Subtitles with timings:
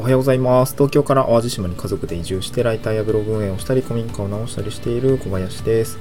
[0.00, 0.72] おはようございます。
[0.72, 5.98] 東京から淡路島に家族で移住してライターやブログ運営をしたり、古民家を直したりしている小林です。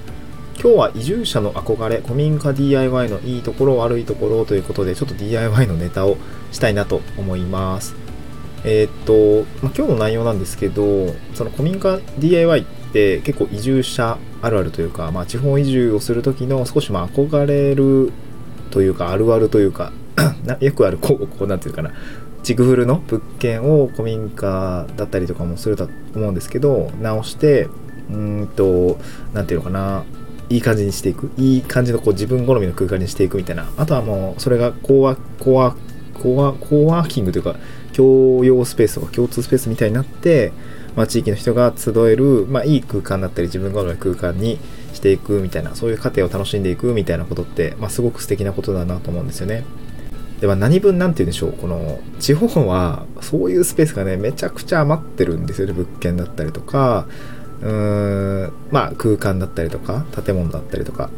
[0.53, 6.15] 今日は移住者の憧れ、古民家 DIY のいいところ、悪いところということで、ちょっと DIY のネタを
[6.53, 7.93] したいなと思います。
[8.63, 12.63] えーっと、ま、今日の内容なんですけど、その古民家 DIY っ
[12.93, 18.13] て結構移住者あるあるというか、まあ、地方移住をする時の少しま憧れる
[18.71, 19.91] というか、あるあるというか、
[20.45, 21.91] なよくある、こう、こうなんていうかな、
[22.43, 27.67] チグフルの物件を古民家だったりとかもすると思うんですけど、直して、
[28.09, 28.97] うんと、
[29.33, 30.03] なんていうのかな、
[30.49, 31.31] いい感じにしていく。
[31.37, 33.69] いい感じのこう自分好みの空間にしていくみたいな。
[33.77, 35.75] あとはもう、それがコワ、コワ、
[36.21, 37.55] コワ、コワーキングというか、
[37.93, 40.53] 共用スペースとか共通スペースみたいになって、
[40.95, 44.59] まあ、地域の人が集える、まあ、いい空間だったり自分好みの空間に
[44.93, 49.63] していくみたいなそういう過程を楽しんでいくみたいなことって、まあ、すごく素敵なことだなと思うんですよね。
[50.41, 51.53] では何分なんて言うんでしょう。
[51.53, 55.73] この地方はそういうスペースがねめちゃくちゃ余ってるんですよね。
[55.73, 57.07] 物件だったりとか。
[57.61, 61.09] うーんまあ空間だったりとか建物だったりとか。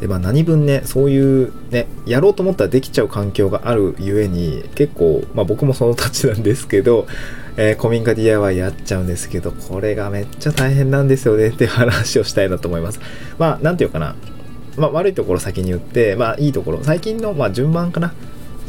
[0.00, 7.06] でまあ何分ねそういうねやろうと思ったらできちゃう環境があるゆえに結構まあ僕もそのたちなんですけど、
[7.56, 11.50] えー古民家 DIY やっちゃうんですけどこれがめっちゃ大変なんですよね。
[11.50, 12.98] っていう話をしたいなと思います。
[13.38, 14.16] まあなんていうかな。
[14.76, 16.82] まあ悪いところ先に言ってまあいいところ。
[16.82, 18.12] 最近のまあ順番かな。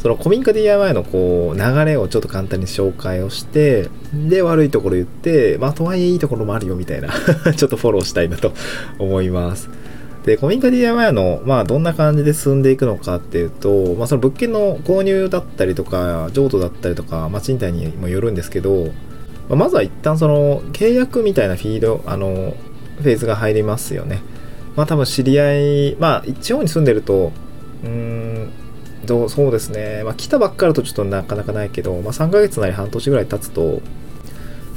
[0.04, 7.08] その古民家 DIY のこう流れをちょっと簡単に紹介をしてで悪いところ言ってまあとはいえいいところもあるよみたいな
[7.56, 8.52] ちょっとフォローしたいなと
[8.98, 9.70] 思います。
[10.26, 18.90] で古民家 DIY のまあどんな感じで進んでいくのかっていうと、まあ、その物件の購入だったりとか譲渡だったりとか、まあ、賃貸にもよるんですけど、
[19.48, 22.54] まずは一旦その契約みたいなフィードあの
[23.00, 24.20] フェーズが入りますよね。
[24.76, 27.32] まあ多分知り合いまあ地方に住んでると
[27.84, 28.33] うん
[29.04, 33.80] どうそうですね、まあ、来たばっかりとちょっとなかなかないけど、まあ、3ヶ月なり半年ぐらい経つと、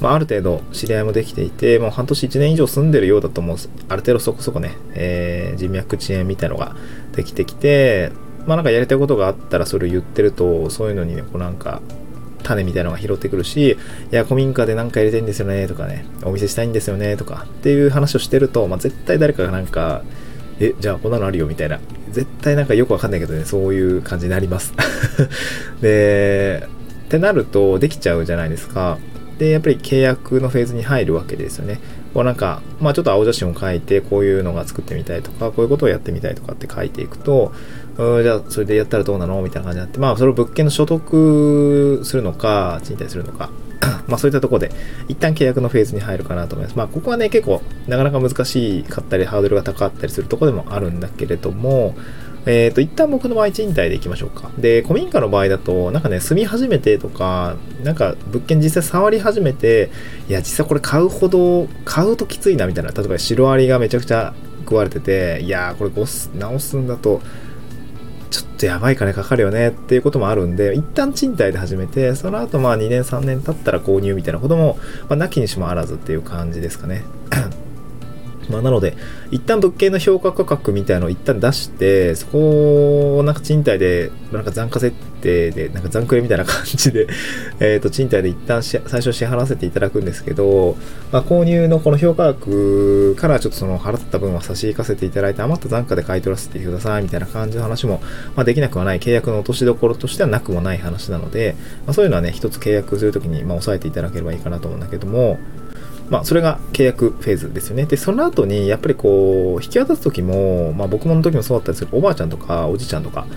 [0.02, 3.58] まあ、ある程度知り合いもできていて、もう半年1年以上住んでるようだともう
[3.90, 6.76] ある程度そこそこね、えー人脈遅延みたいのが
[7.14, 8.12] できてきて、
[8.46, 11.82] まあなんかやりたいことがあったらそれを言ってると、そういうのにね、こうなんか、
[12.44, 13.78] 種みたいなのが拾ってくるし、
[14.12, 20.04] いや、古民家でなんかやりたいんですよね、とかね、お店したいんですよね、とか、っていう話をしてると、まあ絶対誰かがなんか、
[20.60, 21.80] え、じゃあこんなのあるよ、みたいな。
[22.12, 24.74] 絶対なんかよくわかんないけどね、そういう感じになります。
[25.82, 26.68] で、
[27.06, 28.98] ってなると、できちゃうじゃないですか。
[29.38, 31.80] で、やっぱり契約のフェーズに入るわけですよね。
[32.14, 37.52] こうなんか、まあちょっと青写真を書いて、こういうのが作ってみたいとか、こういうことをやってみたいとかって書いていくと、
[37.98, 39.42] うんじゃあそれでやったらどうなの？
[39.42, 43.52] みたいな感じになって、まあそれを物件の所得するのか、賃貸するのか、
[44.08, 44.72] まあそういったところで、
[45.08, 46.78] 一旦契約のフェーズに入るかなと思います。
[46.78, 51.96] まあここはね、結構なかなか難しかったり、ハードルが高かったりするところでもあるんだけれども、
[52.48, 54.50] えっ、と、一旦僕の場合、賃貸でいきましょうか。
[54.58, 59.90] で、古民家の場合だと、なんかね、住み始めてとか、なんか物件実際触り始めて、
[60.30, 65.92] いや、実際これ買うほど、買うときついなみたいな、例えばシロアリがめちゃくちゃ食われてて、いやー、これ
[66.40, 67.22] 直すんだと、
[68.58, 74.78] とやばい金かかるよねっていうこともあるんで、一旦賃貸で始めて、その後まあ2年3年経ったら購入みたいなことも、
[75.10, 77.04] まあ、なきにしもあらずっていう感じですかね。
[78.50, 78.96] まあ、なので、
[79.32, 87.08] 一旦物件の評価価格みたいのを一旦出して、そこをなんか賃貸で、なんか残価設定で、なんか残クレみたいな感じで、
[87.60, 90.78] えっと、賃貸で一旦最初支払わせていただくんですけど、
[91.12, 98.02] まあ、購入のこの評価額からちょっとその払った分は差し引かせていただいて、余った残価で買い取らせてくださいみたいな感じの話も、
[98.36, 101.56] まあ、できなくはない、契約の落としどころとしてはなくもない話なので、
[101.86, 105.38] まあ、そういうのはね、一つ契約するときに、まあ、押さえていただければいいかなと思うんだけども、
[106.10, 107.86] まあ、それが契約フェーズですよね。
[107.86, 113.28] で、その後に、やっぱりこう、引き渡す時も、まあ、僕もの時もそうだったんですけど、おばあちゃんとか、おじいちゃんとか、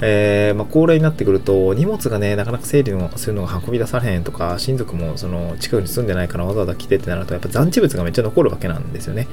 [0.00, 9.28] えーまあ、高齢になってくると、荷物がね、なかなか整理のするのが運び出されへんとか、親族もその近くに住んでないからわざわざ来てってなると、やっぱ残地物がめっちゃ残るわけなんですよね。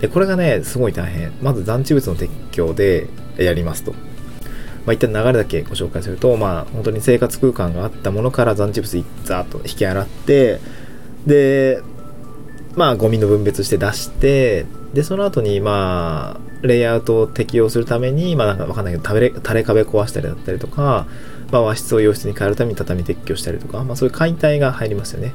[0.00, 1.32] で、これがね、すごい大変。
[1.42, 3.06] まず残地物の撤去で
[3.38, 3.92] やりますと。
[4.84, 10.58] まあ、一旦流れだけご紹介すると、まあ、本当に生活空間があったものから残地物ザーッと引き洗って、
[11.26, 11.82] で、
[12.74, 21.06] まあ、ゴミの分別して出して、で、その後に、まあ、レイアウトを適用するために、まあ、なんかわかんないけど、垂れ垂れ壁壊したりだったりとか、
[21.50, 25.34] まあ、和室を洋室に変えるために畳撤去したりとか、まあ、そういう解体が入りますよね。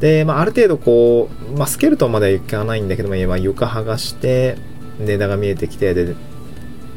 [0.00, 4.56] で、まあ、ある程度こう、まあ、スケルトンまではいかないんだけども、まあ、床剥がして、
[4.98, 6.14] 値段が見えてきて、で、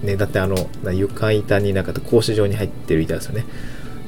[0.03, 0.55] ね、だってあの、
[0.93, 3.45] 床板になんか格子状に入ってる板ですよね。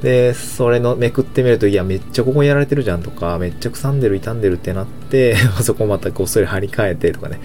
[0.05, 7.39] で、それのめくってみると、いや、めっちゃここやられてるじゃんとか、めっちゃ腐んでる、傷んでるってなって、 そこまたこっそり張り替えてとかね、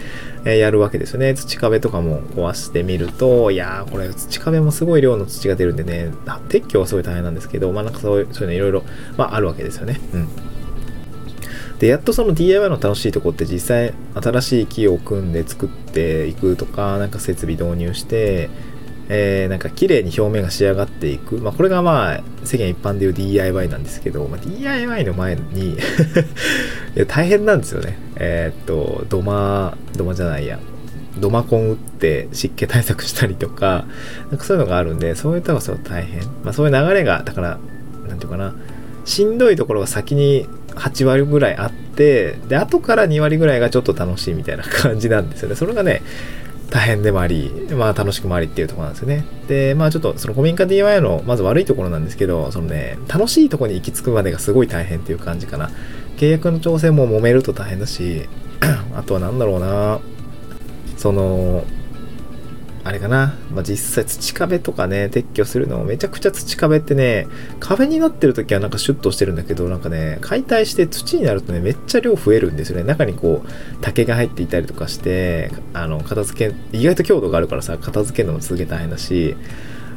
[0.44, 1.32] えーやるわけですよね。
[1.32, 6.10] 土壁とかも壊してみると、いやー、これ土壁もすごい量の土が出るんでね、
[6.50, 8.84] 撤去はすごい大変なんですけど、まあなんかそういう、そういうのいろいろ、
[9.16, 9.98] まああるわけですよね。
[10.12, 10.28] うん。
[11.78, 18.50] で、やっとその DIY の楽しいとこって実際新しい木を組んで作っていくとか、なんか設備導入して、
[19.12, 21.36] えーなんか綺麗に表面が仕上がっていく。
[21.38, 25.76] まあこれがまあ世間一般でいう DIY なんですけど、まあ、DIY の前に い
[26.94, 27.98] や大変なんですよね。
[28.16, 30.60] えーっと、土間、土間じゃないや。
[31.18, 33.84] 土間コン打って湿気対策したりとか、
[34.30, 36.22] なんかそういうのがあるんで、そういうとこはすごい大変。
[36.44, 37.58] まあそういう流れが、だから、
[38.08, 38.54] なんていうかな、
[39.04, 40.46] しんどいところが先に
[40.76, 45.56] 8割ぐらいあって、で、後から2割ぐらいがちょっと楽しいみたいな感じなんですよね。
[45.56, 46.02] それがね、
[46.70, 49.24] 大変でもあり、まあ楽しくもありっていうところなんですよね。
[49.48, 55.70] で、まあちょっとその古民家 DIY のまず悪いところなんですけど、そのね、楽しいところに行き着くまでがすごい大変っていう感じかな。
[56.16, 58.28] 契約の調整も揉めると大変だし、
[58.94, 60.00] あとは何だろうな、
[60.96, 61.64] その、
[62.82, 67.26] あれかな、まあ、実際土壁とかね、撤去するのもめちゃくちゃ土壁ってね、
[67.58, 72.84] 壁になってる時はなんかシュッとしてるんだけど、なんかね、解体して土になるとね、めっちゃ量増えるんですよね。
[72.84, 73.48] 中にこう、
[73.82, 79.36] 竹が入っていたりとかして、あの、片付け、意外と強度があるからさ、片付けるのもすげえ大変だし、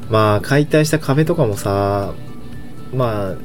[0.10, 2.14] まあ、解体した壁とかもさ、
[2.94, 3.36] まあ、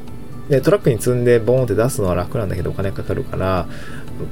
[0.52, 3.68] ね、トラックに積んでボーンって出すのは楽なんだけどお金かかるから、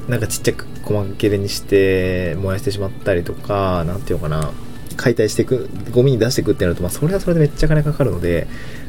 [0.08, 4.50] なんかちっちゃく細切れにして燃やしてしまったりとか、なんていうのかな、
[4.96, 8.46] 解体していく、ゴミに出していくってなると、まあそれはそれでめっちゃ金かかるので、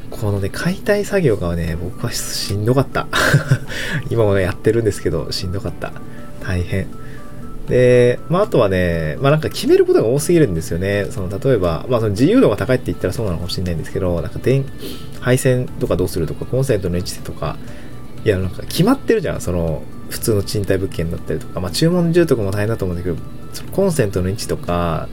[0.10, 3.08] このね、解体作業がね、僕はしんどかった。
[4.10, 5.92] 今もね、やってるんですけど、しんどかった。
[6.42, 6.88] 大変。
[7.68, 11.08] で、まあ、あとはね、まあ、なんか決めることが多すぎるんですよね。
[11.10, 14.66] その、例えば、まあ、その自由度が高いって言ったらそうなのかもしれないんですけど、なんか電、
[15.20, 17.58] 配線とかどうするとか、コンセントの位置とか、
[18.24, 19.42] いや、なんか決まってるじゃん。
[19.42, 23.18] その、普通の賃貸物件だったりとか、まあ、注文住とかも大変だと思うんだけど、
[23.74, 25.10] コンセントの位置とか、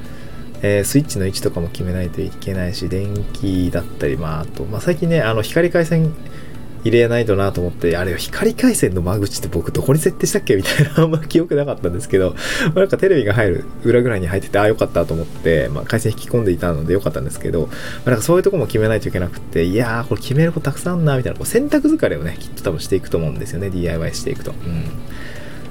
[0.67, 6.15] えースイッチの位置とかも決めないといけないし、電気だったり、まあ、あと、まあ、最近ね、あの、光回線
[6.85, 10.57] 入れないとなと思って、あれよ、光回線の間口って僕どこに設定したっけ？
[10.57, 17.67] みたいな、あんま記憶なかったんですけど、まあなんかテレビが入る裏ぐらいに入ってて、ああ、よかったと思って、まあ、回線引き込んでいたのでよかったんですけど、ま
[18.07, 24.53] あ、なんかそういうとこも決めないといけなくて、いやー、これ決めることたくさんあんな、みたいな、こう選択疲れをね、きっと多分していくと思うんですよね、DIY していくと。
[24.53, 24.55] う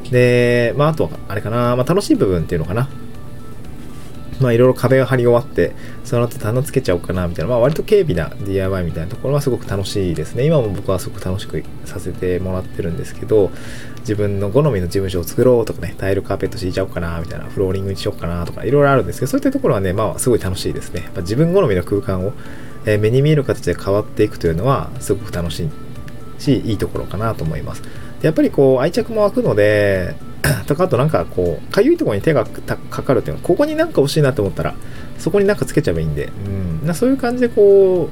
[0.07, 0.11] ん。
[0.11, 2.89] で、まあ、あとは、あれかな、まあ、楽しい部分っていうのかな。
[4.43, 5.71] まあいろいろ壁が張り終わって、
[6.03, 10.45] その後棚つけちゃおうかなみたいな、まあ割と軽微な DIY みたいなところはすごく楽しいですね。
[10.45, 13.51] 今も僕はすごく楽しくさせてもらってるんですけど、
[14.01, 21.09] 自分の好みの事務所を作ろうとかね、タイルカーペット敷いちゃおうかなみたいな、フローリングにしようかなとか、いろいろあるんですけど、そういったところはね、まあすごい楽しいですね。
[21.13, 22.33] まあ自分好みの空間を、
[22.85, 25.69] え目に見える形で変わっていくというのはすごく楽しい
[26.41, 27.83] し、いいところかなと思います。
[28.21, 30.15] やっぱりこう愛着も湧くので、
[30.67, 34.75] とかあとなんかこう、かゆいところに手がかかるっていうのは、ここになんか欲しいなと思ったら、
[35.17, 36.29] そこになんかつけちゃえばいいんで、
[36.83, 38.09] うん、そういう感じでこ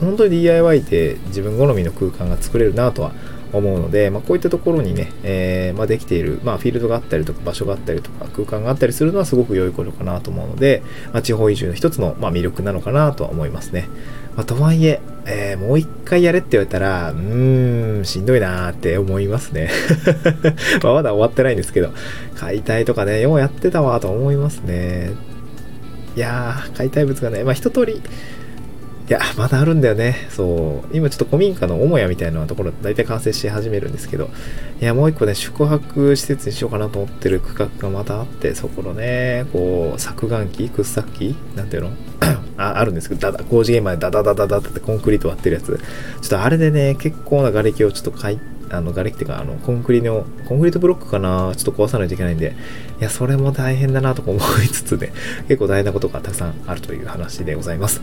[0.00, 3.12] う、本当に DIY って自分好みの空間が作れるなとは
[3.52, 10.82] 思うので、まあ、こういったところにね、えーまあ、できている、まあ、フィールドがあったりとか場所があったりとか空間があったりするのはすごく良いことかなと思うので、
[11.12, 13.88] まあ、地方移住の一つの、まあ、魅力なのかなとは思いますね。
[14.36, 19.70] まあ、とはいええーもう一回やれって言われたら、うーん、しんどいなーって思いますね。
[20.82, 21.90] まあまだ終わってないんですけど、
[22.36, 25.12] 解体とかね、ようやってたわと思いますね。
[26.16, 28.02] いやー、解体物がね、まあ一通り、
[29.06, 30.16] いや、まだあるんだよね。
[30.30, 30.96] そう。
[30.96, 34.30] 今ちょっと古民家の母屋みたいなところ、大体完成し始めるんですけど、
[34.80, 41.90] いや、もう一個ね、宿泊施設にしようかなと思ってる区画がまたあって、そこのね、こう、削岩機掘削機なんていうの
[42.56, 45.66] ああるんですけど、だだ工事現場でダダダダダってコンクリート割ってるやつ。
[45.66, 45.76] ちょ
[46.26, 48.38] っとあれでね、結構な瓦礫をちょっとかい、
[48.70, 51.52] あの、瓦礫っていうか、あの、コンクリの、コンクリートブロックかな？
[51.56, 52.54] ちょっと壊さないといけないんで、
[53.00, 55.12] いや、それも大変だなとか思いつつね、
[55.48, 58.00] 結構大変なことがたくさんあるという話でございます。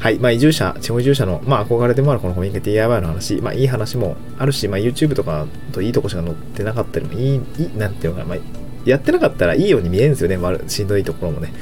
[0.00, 0.18] はい。
[0.18, 8.38] まあ、移住者、地方移住者の、まあ、憧れでもあるこの古民家 DIY の話、まあ、いい話もあるし、まあ、YouTube とかといいとこしか載ってなかったりもいい、いい、なんていうのかな、まあ、
[8.86, 11.52] やってなかったらいいように見えるんですよね、まあ、しんどいところもね。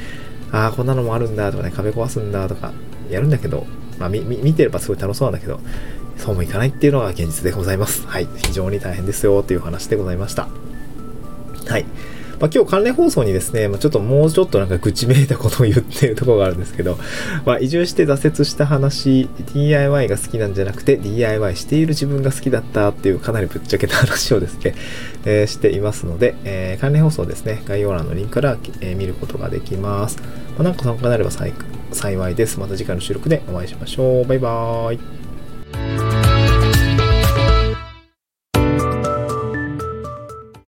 [0.52, 2.72] ああ、こんなのもあるんだとかね、壁壊すんだとか、
[3.10, 3.66] やるんだけど、
[3.98, 5.60] まあ、み、見てればすごい楽しそうなんだけど、
[6.16, 8.06] そうもいかないっていうのが現実でございます。
[8.06, 8.28] はい。
[8.36, 10.48] 非常に大変ですよ、という話でございました。
[11.66, 11.84] はい。
[12.40, 16.96] まあ、今日関連放送にですね、まあ、ちょっともうちょっとなんか愚痴めいたことを言ってるところがあるんですけど、
[17.44, 24.74] まあ、移住して挫折した話、DIY が好きなんじゃなくて、DIY している自分が好きだったっていうかなりぶっちゃけた話をですね、
[25.26, 30.18] えーしていますので、えー関連放送ですね、概要欄のリンクから、えー見ることができます。
[30.56, 32.60] まあ、なんか参加になれば幸いです。
[32.60, 34.26] また次回の収録でお会いしましょう。
[34.26, 35.17] バイバーイ。